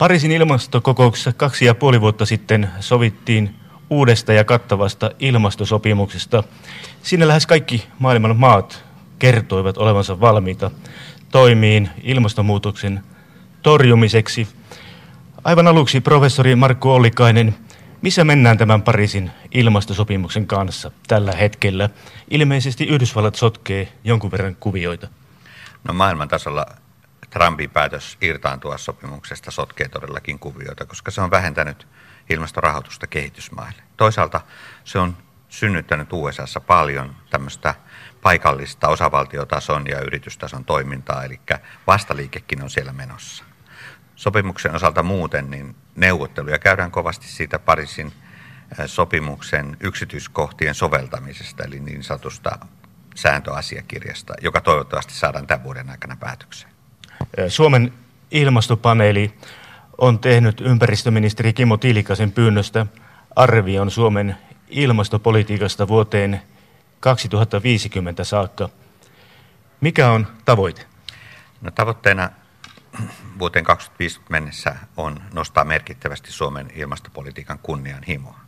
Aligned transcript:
Pariisin 0.00 0.32
ilmastokokouksessa 0.32 1.32
kaksi 1.32 1.64
ja 1.64 1.74
puoli 1.74 2.00
vuotta 2.00 2.26
sitten 2.26 2.70
sovittiin 2.80 3.54
uudesta 3.90 4.32
ja 4.32 4.44
kattavasta 4.44 5.10
ilmastosopimuksesta. 5.18 6.44
Siinä 7.02 7.28
lähes 7.28 7.46
kaikki 7.46 7.86
maailman 7.98 8.36
maat 8.36 8.84
kertoivat 9.18 9.78
olevansa 9.78 10.20
valmiita 10.20 10.70
toimiin 11.30 11.90
ilmastonmuutoksen 12.02 13.02
torjumiseksi. 13.62 14.48
Aivan 15.44 15.68
aluksi 15.68 16.00
professori 16.00 16.56
Markku 16.56 16.90
Ollikainen, 16.90 17.54
missä 18.02 18.24
mennään 18.24 18.58
tämän 18.58 18.82
Pariisin 18.82 19.30
ilmastosopimuksen 19.54 20.46
kanssa 20.46 20.90
tällä 21.08 21.32
hetkellä? 21.32 21.90
Ilmeisesti 22.30 22.84
Yhdysvallat 22.84 23.34
sotkee 23.34 23.88
jonkun 24.04 24.30
verran 24.30 24.56
kuvioita. 24.60 25.08
No 25.84 25.94
maailman 25.94 26.28
tasolla 26.28 26.66
Trumpin 27.30 27.70
päätös 27.70 28.18
irtaantua 28.20 28.78
sopimuksesta 28.78 29.50
sotkee 29.50 29.88
todellakin 29.88 30.38
kuvioita, 30.38 30.86
koska 30.86 31.10
se 31.10 31.20
on 31.20 31.30
vähentänyt 31.30 31.86
ilmastorahoitusta 32.30 33.06
kehitysmaille. 33.06 33.82
Toisaalta 33.96 34.40
se 34.84 34.98
on 34.98 35.16
synnyttänyt 35.48 36.12
USAssa 36.12 36.60
paljon 36.60 37.16
tämmöistä 37.30 37.74
paikallista 38.22 38.88
osavaltiotason 38.88 39.86
ja 39.86 40.00
yritystason 40.00 40.64
toimintaa, 40.64 41.24
eli 41.24 41.40
vastaliikekin 41.86 42.62
on 42.62 42.70
siellä 42.70 42.92
menossa. 42.92 43.44
Sopimuksen 44.16 44.74
osalta 44.74 45.02
muuten, 45.02 45.50
niin 45.50 45.76
neuvotteluja 45.96 46.58
käydään 46.58 46.90
kovasti 46.90 47.28
siitä 47.28 47.58
Pariisin 47.58 48.12
sopimuksen 48.86 49.76
yksityiskohtien 49.80 50.74
soveltamisesta, 50.74 51.64
eli 51.64 51.80
niin 51.80 52.02
sanotusta 52.02 52.58
sääntöasiakirjasta, 53.14 54.34
joka 54.42 54.60
toivottavasti 54.60 55.12
saadaan 55.12 55.46
tämän 55.46 55.64
vuoden 55.64 55.90
aikana 55.90 56.16
päätökseen. 56.16 56.79
Suomen 57.48 57.92
ilmastopaneeli 58.30 59.32
on 59.98 60.18
tehnyt 60.18 60.60
ympäristöministeri 60.60 61.52
Kimmo 61.52 61.76
Tiilikasen 61.76 62.32
pyynnöstä 62.32 62.86
arvion 63.36 63.90
Suomen 63.90 64.36
ilmastopolitiikasta 64.68 65.88
vuoteen 65.88 66.42
2050 67.00 68.24
saakka. 68.24 68.68
Mikä 69.80 70.10
on 70.10 70.26
tavoite? 70.44 70.86
No, 71.60 71.70
tavoitteena 71.70 72.30
vuoteen 73.38 73.64
2050 73.64 74.32
mennessä 74.32 74.76
on 74.96 75.20
nostaa 75.34 75.64
merkittävästi 75.64 76.32
Suomen 76.32 76.70
ilmastopolitiikan 76.74 77.58
kunnianhimoa. 77.58 78.40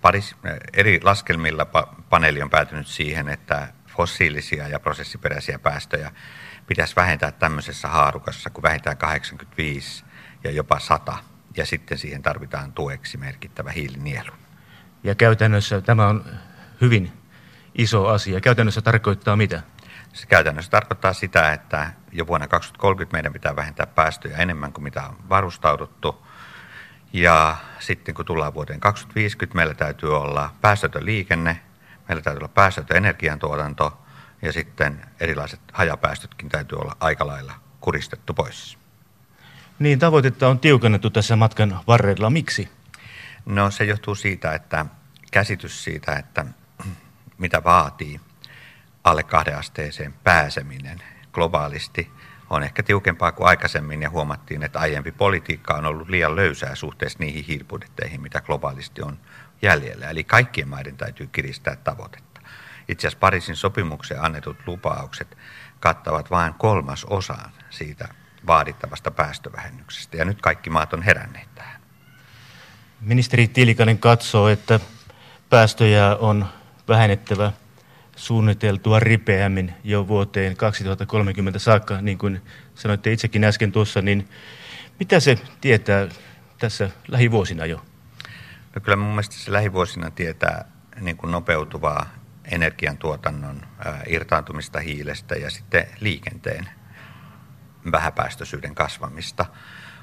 Paris, 0.00 0.36
eri 0.72 1.00
laskelmilla 1.02 1.64
paneeli 2.10 2.42
on 2.42 2.50
päätynyt 2.50 2.86
siihen, 2.86 3.28
että 3.28 3.68
fossiilisia 3.88 4.68
ja 4.68 4.80
prosessiperäisiä 4.80 5.58
päästöjä 5.58 6.12
pitäisi 6.66 6.96
vähentää 6.96 7.32
tämmöisessä 7.32 7.88
haarukassa 7.88 8.50
kuin 8.50 8.62
vähintään 8.62 8.96
85 8.96 10.04
ja 10.44 10.50
jopa 10.50 10.78
100. 10.78 11.18
Ja 11.56 11.66
sitten 11.66 11.98
siihen 11.98 12.22
tarvitaan 12.22 12.72
tueksi 12.72 13.16
merkittävä 13.16 13.70
hiilinielu. 13.70 14.32
Ja 15.04 15.14
käytännössä 15.14 15.80
tämä 15.80 16.06
on 16.06 16.24
hyvin 16.80 17.12
iso 17.74 18.06
asia. 18.06 18.40
Käytännössä 18.40 18.82
tarkoittaa 18.82 19.36
mitä? 19.36 19.62
Se 20.12 20.26
käytännössä 20.26 20.70
tarkoittaa 20.70 21.12
sitä, 21.12 21.52
että 21.52 21.92
jo 22.12 22.26
vuonna 22.26 22.48
2030 22.48 23.16
meidän 23.16 23.32
pitää 23.32 23.56
vähentää 23.56 23.86
päästöjä 23.86 24.36
enemmän 24.36 24.72
kuin 24.72 24.84
mitä 24.84 25.02
on 25.08 25.16
varustauduttu. 25.28 26.26
Ja 27.12 27.56
sitten 27.78 28.14
kun 28.14 28.24
tullaan 28.24 28.54
vuoteen 28.54 28.80
2050, 28.80 29.56
meillä 29.56 29.74
täytyy 29.74 30.16
olla 30.16 30.54
päästötön 30.60 31.06
liikenne, 31.06 31.62
meillä 32.08 32.22
täytyy 32.22 32.38
olla 32.38 32.48
päästötön 32.48 32.96
energiantuotanto 32.96 34.01
ja 34.42 34.52
sitten 34.52 35.04
erilaiset 35.20 35.60
hajapäästötkin 35.72 36.48
täytyy 36.48 36.78
olla 36.78 36.96
aika 37.00 37.26
lailla 37.26 37.54
kuristettu 37.80 38.34
pois. 38.34 38.78
Niin, 39.78 39.98
tavoitetta 39.98 40.48
on 40.48 40.58
tiukennettu 40.58 41.10
tässä 41.10 41.36
matkan 41.36 41.80
varrella. 41.86 42.30
Miksi? 42.30 42.68
No 43.46 43.70
se 43.70 43.84
johtuu 43.84 44.14
siitä, 44.14 44.54
että 44.54 44.86
käsitys 45.32 45.84
siitä, 45.84 46.16
että 46.16 46.46
mitä 47.38 47.64
vaatii 47.64 48.20
alle 49.04 49.22
kahden 49.22 49.58
asteeseen 49.58 50.14
pääseminen 50.24 51.02
globaalisti 51.32 52.10
on 52.50 52.62
ehkä 52.62 52.82
tiukempaa 52.82 53.32
kuin 53.32 53.48
aikaisemmin 53.48 54.02
ja 54.02 54.10
huomattiin, 54.10 54.62
että 54.62 54.78
aiempi 54.78 55.12
politiikka 55.12 55.74
on 55.74 55.86
ollut 55.86 56.08
liian 56.08 56.36
löysää 56.36 56.74
suhteessa 56.74 57.18
niihin 57.18 57.44
hiilibudjetteihin, 57.44 58.20
mitä 58.20 58.40
globaalisti 58.40 59.02
on 59.02 59.18
jäljellä. 59.62 60.10
Eli 60.10 60.24
kaikkien 60.24 60.68
maiden 60.68 60.96
täytyy 60.96 61.26
kiristää 61.26 61.76
tavoitetta. 61.76 62.31
Itse 62.88 63.06
asiassa 63.06 63.20
Pariisin 63.20 63.56
sopimuksen 63.56 64.24
annetut 64.24 64.56
lupaukset 64.66 65.38
kattavat 65.80 66.30
vain 66.30 66.54
kolmas 66.54 67.04
osaan 67.04 67.50
siitä 67.70 68.08
vaadittavasta 68.46 69.10
päästövähennyksestä. 69.10 70.16
Ja 70.16 70.24
nyt 70.24 70.42
kaikki 70.42 70.70
maat 70.70 70.92
on 70.92 71.02
heränneet 71.02 71.54
tähän. 71.54 71.80
Ministeri 73.00 73.48
Tilikanen 73.48 73.98
katsoo, 73.98 74.48
että 74.48 74.80
päästöjä 75.50 76.16
on 76.16 76.46
vähennettävä 76.88 77.52
suunniteltua 78.16 79.00
ripeämmin 79.00 79.74
jo 79.84 80.08
vuoteen 80.08 80.56
2030 80.56 81.58
saakka, 81.58 82.00
niin 82.00 82.18
kuin 82.18 82.42
sanoitte 82.74 83.12
itsekin 83.12 83.44
äsken 83.44 83.72
tuossa, 83.72 84.02
niin 84.02 84.28
mitä 85.00 85.20
se 85.20 85.38
tietää 85.60 86.08
tässä 86.58 86.90
lähivuosina 87.08 87.66
jo? 87.66 87.76
No 88.74 88.80
kyllä 88.82 88.96
mun 88.96 89.08
mielestä 89.08 89.34
se 89.34 89.52
lähivuosina 89.52 90.10
tietää 90.10 90.64
niin 91.00 91.16
kuin 91.16 91.30
nopeutuvaa 91.30 92.06
energiantuotannon 92.50 93.62
irtaantumista 94.06 94.80
hiilestä 94.80 95.34
ja 95.34 95.50
sitten 95.50 95.86
liikenteen 96.00 96.68
vähäpäästöisyyden 97.92 98.74
kasvamista. 98.74 99.46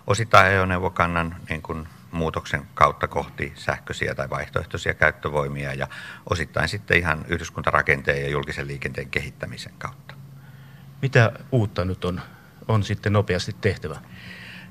Osittain 0.07 0.45
ajoneuvokannan 0.45 1.35
niin 1.50 1.61
kuin 1.61 1.88
muutoksen 2.11 2.67
kautta 2.73 3.07
kohti 3.07 3.53
sähköisiä 3.55 4.16
tai 4.16 4.29
vaihtoehtoisia 4.29 4.94
käyttövoimia 4.94 5.73
ja 5.73 5.88
osittain 6.29 6.69
sitten 6.69 6.97
ihan 6.97 7.25
yhdyskuntarakenteen 7.27 8.22
ja 8.22 8.29
julkisen 8.29 8.67
liikenteen 8.67 9.09
kehittämisen 9.09 9.73
kautta. 9.77 10.16
Mitä 11.01 11.31
uutta 11.51 11.85
nyt 11.85 12.06
on, 12.06 12.21
on 12.67 12.83
sitten 12.83 13.13
nopeasti 13.13 13.56
tehtävä? 13.61 14.00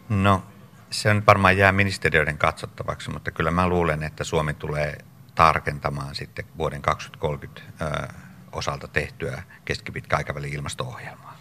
No 0.09 0.47
se 0.91 1.11
on 1.11 1.23
varmaan 1.27 1.56
jää 1.56 1.73
ministeriöiden 1.73 2.39
katsottavaksi, 2.39 3.11
mutta 3.11 3.31
kyllä 3.31 3.50
mä 3.50 3.69
luulen, 3.69 4.03
että 4.03 4.25
Suomi 4.25 4.55
tulee 4.55 4.99
tarkentamaan 5.38 6.15
sitten 6.15 6.44
vuoden 6.56 6.82
2030 6.82 7.62
ö, 7.81 8.09
osalta 8.53 8.88
tehtyä 8.88 9.43
keskipitkäaikavälin 9.65 10.53
ilmasto-ohjelmaa. 10.54 11.37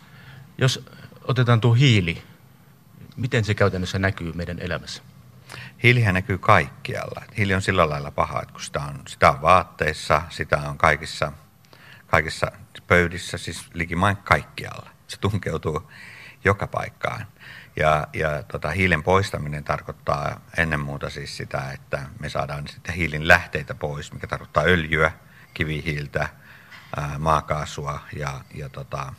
Jos 0.57 0.85
otetaan 1.23 1.61
tuo 1.61 1.73
hiili, 1.73 2.23
miten 3.15 3.45
se 3.45 3.53
käytännössä 3.53 3.99
näkyy 3.99 4.33
meidän 4.33 4.59
elämässä? 4.59 5.03
Hiilihän 5.83 6.13
näkyy 6.13 6.37
kaikkialla. 6.37 7.21
Hiili 7.37 7.53
on 7.53 7.61
sillä 7.61 7.89
lailla 7.89 8.11
paha, 8.11 8.41
että 8.41 8.51
kun 8.51 8.61
sitä 8.61 8.81
on, 8.81 9.01
sitä 9.07 9.31
on 9.31 9.41
vaatteissa, 9.41 10.21
sitä 10.29 10.57
on 10.57 10.77
kaikissa, 10.77 11.31
kaikissa 12.07 12.51
pöydissä, 12.87 13.37
siis 13.37 13.65
likimain 13.73 14.17
kaikkialla. 14.17 14.89
Se 15.07 15.19
tunkeutuu 15.19 15.91
joka 16.43 16.67
paikkaan. 16.67 17.27
Ja, 17.75 18.07
ja 18.13 18.43
tota, 18.43 18.69
hiilen 18.69 19.03
poistaminen 19.03 19.63
tarkoittaa 19.63 20.41
ennen 20.57 20.79
muuta 20.79 21.09
siis 21.09 21.37
sitä, 21.37 21.71
että 21.71 21.99
me 22.19 22.29
saadaan 22.29 22.67
sitten 22.67 22.95
hiilin 22.95 23.27
lähteitä 23.27 23.75
pois, 23.75 24.13
mikä 24.13 24.27
tarkoittaa 24.27 24.63
öljyä, 24.63 25.11
kivihiiltä, 25.53 26.29
ää, 26.97 27.19
maakaasua 27.19 27.99
ja, 28.15 28.41
ja 28.53 28.69
tota, 28.69 29.13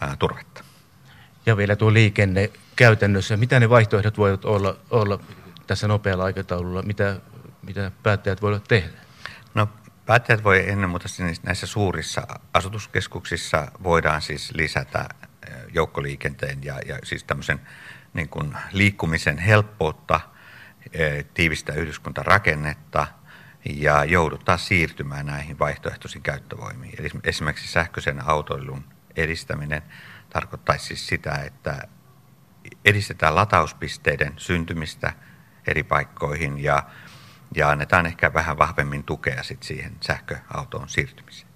ää, 0.00 0.16
turvetta. 0.18 0.64
Ja 1.46 1.56
vielä 1.56 1.76
tuo 1.76 1.92
liikenne 1.92 2.50
käytännössä. 2.76 3.36
Mitä 3.36 3.60
ne 3.60 3.70
vaihtoehdot 3.70 4.18
voivat 4.18 4.44
olla, 4.44 4.76
olla 4.90 5.20
tässä 5.66 5.88
nopealla 5.88 6.24
aikataululla? 6.24 6.82
Mitä, 6.82 7.20
mitä 7.62 7.90
päättäjät 8.02 8.42
voivat 8.42 8.64
tehdä? 8.64 8.98
No 9.54 9.68
päättäjät 10.10 10.44
voi 10.44 10.70
ennen 10.70 10.90
muuta 10.90 11.08
siis 11.08 11.42
näissä 11.42 11.66
suurissa 11.66 12.26
asutuskeskuksissa 12.54 13.72
voidaan 13.82 14.22
siis 14.22 14.54
lisätä 14.54 15.08
joukkoliikenteen 15.74 16.64
ja, 16.64 16.78
ja 16.86 16.98
siis 17.02 17.24
tämmöisen 17.24 17.60
niin 18.14 18.28
kuin 18.28 18.56
liikkumisen 18.72 19.38
helppoutta, 19.38 20.20
tiivistä 21.34 21.72
yhdyskuntarakennetta 21.72 23.06
ja 23.64 24.04
jouduttaa 24.04 24.56
siirtymään 24.56 25.26
näihin 25.26 25.58
vaihtoehtoisiin 25.58 26.22
käyttövoimiin. 26.22 26.94
Eli 26.98 27.10
esimerkiksi 27.24 27.68
sähköisen 27.68 28.28
autoilun 28.28 28.84
edistäminen 29.16 29.82
tarkoittaisi 30.30 30.86
siis 30.86 31.06
sitä, 31.06 31.34
että 31.34 31.88
edistetään 32.84 33.34
latauspisteiden 33.34 34.32
syntymistä 34.36 35.12
eri 35.66 35.82
paikkoihin 35.82 36.58
ja, 36.58 36.82
ja 37.54 37.70
annetaan 37.70 38.06
ehkä 38.06 38.34
vähän 38.34 38.58
vahvemmin 38.58 39.04
tukea 39.04 39.42
sit 39.42 39.62
siihen 39.62 39.92
sähköautoon 40.00 40.88
siirtymiseen. 40.88 41.50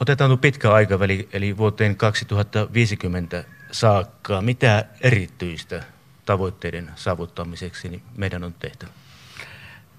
Otetaan 0.00 0.30
tuo 0.30 0.36
pitkä 0.36 0.72
aikaväli, 0.72 1.28
eli 1.32 1.56
vuoteen 1.56 1.96
2050 1.96 3.44
saakka. 3.70 4.42
Mitä 4.42 4.84
erityistä 5.00 5.82
tavoitteiden 6.26 6.90
saavuttamiseksi 6.94 7.88
niin 7.88 8.02
meidän 8.16 8.44
on 8.44 8.54
tehtävä? 8.54 8.90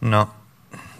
No, 0.02 0.36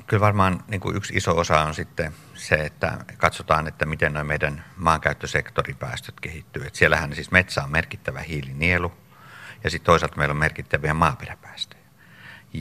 kyllä 0.08 0.22
varmaan 0.22 0.64
niin 0.68 0.82
kuin 0.82 0.96
yksi 0.96 1.14
iso 1.14 1.38
osa 1.38 1.62
on 1.62 1.76
sitten 1.76 2.14
se, 2.34 2.56
että 2.56 2.98
katsotaan, 3.18 3.68
että 3.68 3.86
miten 3.86 4.14
noin 4.14 4.28
meidän 4.28 4.64
maankäyttösektoripäästöt 4.76 6.20
kehittyy. 6.20 6.66
Et 6.68 6.76
siellähän 6.76 7.16
siis 7.16 7.32
metsä 7.32 7.64
on 7.64 7.72
merkittävä 7.72 8.20
hiilinielu 8.20 8.94
ja 9.64 9.70
sitten 9.70 9.86
toisaalta 9.86 10.18
meillä 10.18 10.32
on 10.32 10.38
merkittäviä 10.38 10.94
maaperäpäästöjä. 10.94 11.77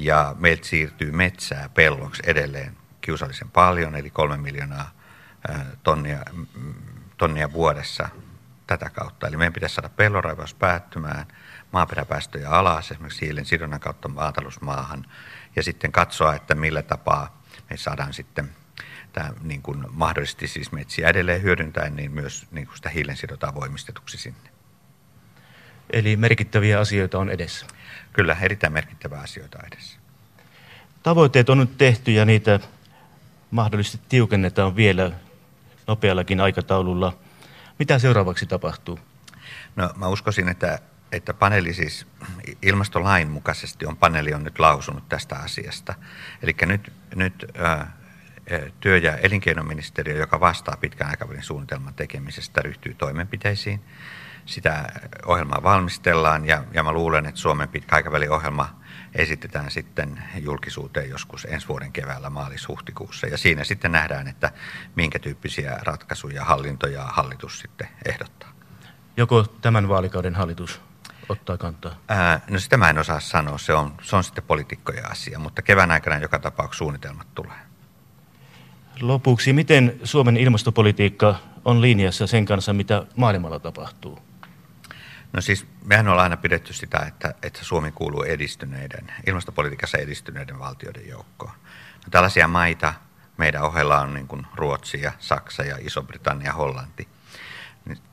Ja 0.04 0.34
meiltä 0.38 0.66
siirtyy 0.66 1.12
metsää 1.12 1.68
pelloksi 1.68 2.22
edelleen 2.26 2.76
kiusallisen 3.00 3.50
paljon, 3.50 3.96
eli 3.96 4.10
kolme 4.10 4.36
miljoonaa 4.36 4.90
tonnia, 5.82 6.18
tonnia 7.16 7.52
vuodessa 7.52 8.08
tätä 8.66 8.90
kautta. 8.90 9.26
Eli 9.26 9.36
meidän 9.36 9.52
pitäisi 9.52 9.74
saada 9.74 9.88
pelloraivaus 9.88 10.54
päättymään, 10.54 11.26
maaperäpäästöjä 11.72 12.50
alas, 12.50 12.90
esimerkiksi 12.90 13.26
hiilen 13.26 13.44
sidonnan 13.44 13.80
kautta 13.80 14.08
maatalousmaahan, 14.08 15.06
ja 15.56 15.62
sitten 15.62 15.92
katsoa, 15.92 16.34
että 16.34 16.54
millä 16.54 16.82
tapaa 16.82 17.42
me 17.70 17.76
saadaan 17.76 18.12
sitten 18.12 18.50
tämä 19.12 19.30
niin 19.42 19.62
kuin 19.62 19.84
mahdollisesti 19.90 20.48
siis 20.48 20.72
metsiä 20.72 21.08
edelleen 21.08 21.42
hyödyntäen, 21.42 21.96
niin 21.96 22.12
myös 22.12 22.46
niin 22.50 22.66
kuin 22.66 22.76
sitä 22.76 22.88
hiilen 22.88 23.16
sidotaan 23.16 23.54
voimistetuksi 23.54 24.18
sinne. 24.18 24.55
Eli 25.90 26.16
merkittäviä 26.16 26.80
asioita 26.80 27.18
on 27.18 27.30
edessä. 27.30 27.66
Kyllä, 28.12 28.36
erittäin 28.40 28.72
merkittäviä 28.72 29.18
asioita 29.18 29.58
edessä. 29.72 29.98
Tavoitteet 31.02 31.50
on 31.50 31.58
nyt 31.58 31.78
tehty 31.78 32.12
ja 32.12 32.24
niitä 32.24 32.60
mahdollisesti 33.50 34.00
tiukennetaan 34.08 34.76
vielä 34.76 35.12
nopeallakin 35.86 36.40
aikataululla. 36.40 37.18
Mitä 37.78 37.98
seuraavaksi 37.98 38.46
tapahtuu? 38.46 38.98
No 39.76 39.90
mä 39.96 40.08
uskoisin, 40.08 40.48
että, 40.48 40.78
että 41.12 41.34
paneeli 41.34 41.74
siis 41.74 42.06
ilmastolain 42.62 43.30
mukaisesti 43.30 43.86
on 43.86 43.96
paneeli 43.96 44.34
on 44.34 44.44
nyt 44.44 44.58
lausunut 44.58 45.08
tästä 45.08 45.36
asiasta. 45.36 45.94
Eli 46.42 46.56
nyt, 46.66 46.92
nyt 47.14 47.46
äh, 47.60 47.88
työ- 48.80 48.98
ja 48.98 49.16
elinkeinoministeriö, 49.16 50.16
joka 50.16 50.40
vastaa 50.40 50.76
pitkän 50.80 51.10
aikavälin 51.10 51.42
suunnitelman 51.42 51.94
tekemisestä, 51.94 52.62
ryhtyy 52.62 52.94
toimenpiteisiin. 52.94 53.80
Sitä 54.46 54.84
ohjelmaa 55.26 55.62
valmistellaan 55.62 56.46
ja, 56.46 56.64
ja 56.74 56.82
mä 56.82 56.92
luulen, 56.92 57.26
että 57.26 57.40
Suomen 57.40 57.68
pitkäaikavälin 57.68 58.30
ohjelma 58.30 58.68
esitetään 59.14 59.70
sitten 59.70 60.22
julkisuuteen 60.42 61.10
joskus 61.10 61.46
ensi 61.50 61.68
vuoden 61.68 61.92
keväällä 61.92 62.30
maalis-huhtikuussa. 62.30 63.26
Ja 63.26 63.38
siinä 63.38 63.64
sitten 63.64 63.92
nähdään, 63.92 64.28
että 64.28 64.50
minkä 64.94 65.18
tyyppisiä 65.18 65.78
ratkaisuja 65.82 66.44
hallinto 66.44 66.86
ja 66.86 67.02
hallitus 67.02 67.58
sitten 67.58 67.88
ehdottaa. 68.04 68.52
Joko 69.16 69.42
tämän 69.42 69.88
vaalikauden 69.88 70.34
hallitus 70.34 70.80
ottaa 71.28 71.56
kantaa? 71.56 71.94
Ää, 72.08 72.40
no 72.50 72.58
sitä 72.58 72.76
mä 72.76 72.90
en 72.90 72.98
osaa 72.98 73.20
sanoa, 73.20 73.58
se 73.58 73.74
on, 73.74 73.92
se 74.02 74.16
on 74.16 74.24
sitten 74.24 74.44
poliitikkojen 74.44 75.10
asia, 75.10 75.38
mutta 75.38 75.62
kevään 75.62 75.90
aikana 75.90 76.18
joka 76.18 76.38
tapauksessa 76.38 76.78
suunnitelmat 76.78 77.34
tulee. 77.34 77.58
Lopuksi, 79.00 79.52
miten 79.52 80.00
Suomen 80.04 80.36
ilmastopolitiikka 80.36 81.34
on 81.64 81.80
linjassa 81.80 82.26
sen 82.26 82.44
kanssa, 82.44 82.72
mitä 82.72 83.06
maailmalla 83.16 83.58
tapahtuu? 83.58 84.18
No 85.32 85.40
siis 85.40 85.66
mehän 85.84 86.08
ollaan 86.08 86.24
aina 86.24 86.36
pidetty 86.36 86.72
sitä, 86.72 86.98
että, 86.98 87.34
että 87.42 87.64
Suomi 87.64 87.92
kuuluu 87.92 88.22
edistyneiden, 88.22 89.12
ilmastopolitiikassa 89.26 89.98
edistyneiden 89.98 90.58
valtioiden 90.58 91.08
joukkoon. 91.08 91.52
No 92.04 92.10
tällaisia 92.10 92.48
maita 92.48 92.94
meidän 93.36 93.62
ohella 93.62 94.00
on 94.00 94.14
niin 94.14 94.28
kuin 94.28 94.46
Ruotsi 94.54 95.00
ja 95.00 95.12
Saksa 95.18 95.62
ja 95.62 95.76
Iso-Britannia 95.80 96.46
ja 96.46 96.52
Hollanti. 96.52 97.08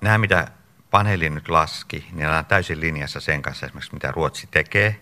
Nämä, 0.01 0.17
mitä 0.17 0.47
paneeli 0.91 1.29
nyt 1.29 1.49
laski, 1.49 2.07
niin 2.11 2.27
on 2.27 2.45
täysin 2.45 2.79
linjassa 2.79 3.19
sen 3.19 3.41
kanssa 3.41 3.65
esimerkiksi, 3.65 3.93
mitä 3.93 4.11
Ruotsi 4.11 4.47
tekee 4.51 5.01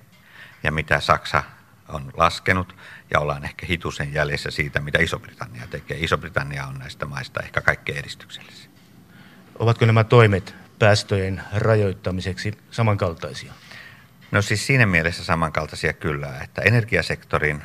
ja 0.63 0.71
mitä 0.71 0.99
Saksa 0.99 1.43
on 1.87 2.11
laskenut 2.17 2.75
ja 3.11 3.19
ollaan 3.19 3.43
ehkä 3.43 3.65
hitusen 3.65 4.13
jäljessä 4.13 4.51
siitä, 4.51 4.79
mitä 4.79 4.99
Iso-Britannia 4.99 5.67
tekee. 5.67 5.97
Iso-Britannia 5.99 6.65
on 6.65 6.79
näistä 6.79 7.05
maista 7.05 7.43
ehkä 7.43 7.61
kaikkein 7.61 7.97
edistyksellisiä. 7.97 8.69
Ovatko 9.59 9.85
nämä 9.85 10.03
toimet 10.03 10.55
päästöjen 10.81 11.41
rajoittamiseksi 11.53 12.53
samankaltaisia? 12.71 13.53
No 14.31 14.41
siis 14.41 14.67
siinä 14.67 14.85
mielessä 14.85 15.23
samankaltaisia 15.23 15.93
kyllä, 15.93 16.39
että 16.43 16.61
energiasektorin 16.61 17.63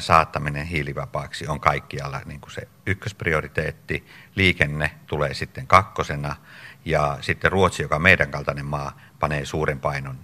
saattaminen 0.00 0.66
hiilivapaaksi 0.66 1.46
on 1.46 1.60
kaikkialla 1.60 2.20
niin 2.24 2.40
kuin 2.40 2.50
se 2.50 2.68
ykkösprioriteetti. 2.86 4.06
Liikenne 4.34 4.90
tulee 5.06 5.34
sitten 5.34 5.66
kakkosena 5.66 6.36
ja 6.84 7.18
sitten 7.20 7.52
Ruotsi, 7.52 7.82
joka 7.82 7.96
on 7.96 8.02
meidän 8.02 8.30
kaltainen 8.30 8.66
maa, 8.66 9.00
panee 9.20 9.44
suuren 9.44 9.80
painon 9.80 10.18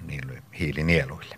hiilinieluille. 0.58 1.36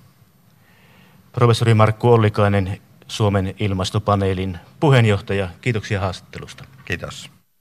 Professori 1.32 1.74
Markku 1.74 2.12
Ollikainen, 2.12 2.80
Suomen 3.08 3.54
ilmastopaneelin 3.58 4.58
puheenjohtaja. 4.80 5.48
Kiitoksia 5.60 6.00
haastattelusta. 6.00 6.64
Kiitos. 6.84 7.33